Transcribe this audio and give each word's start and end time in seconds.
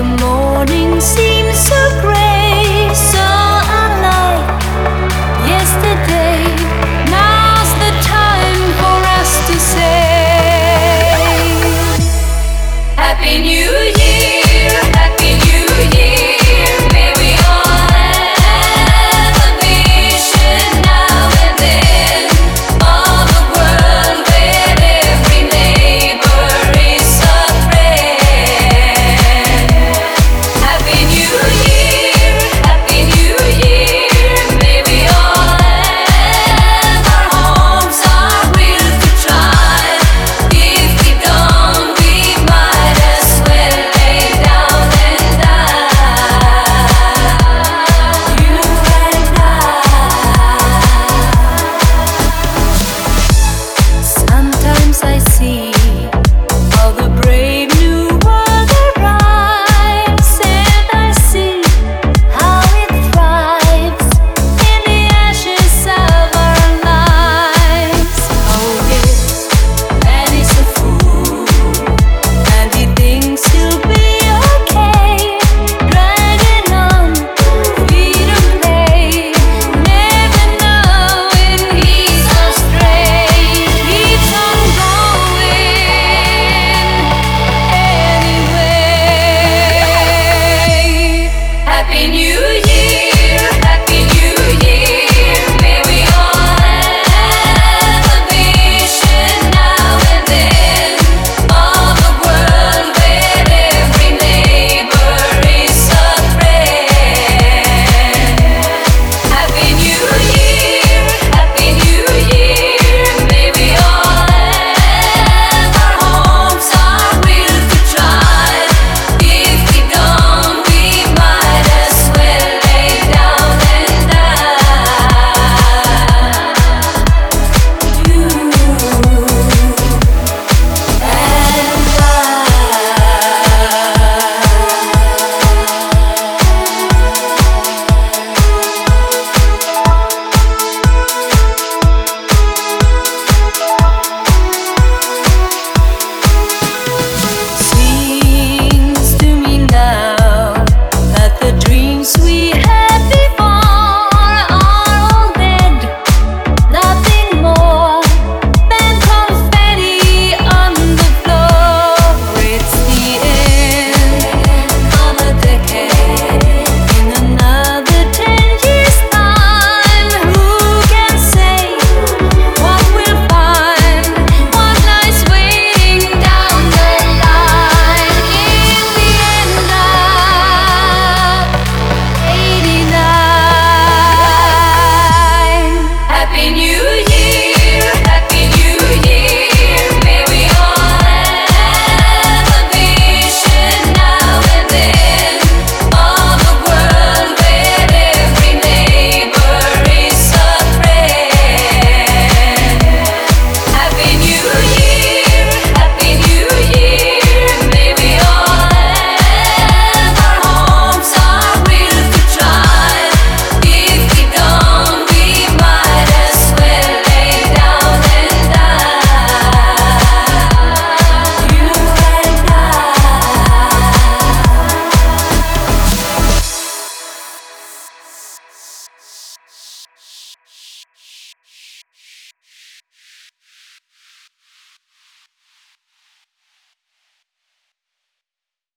the 0.00 0.06
morning 0.16 0.98
sea. 0.98 1.39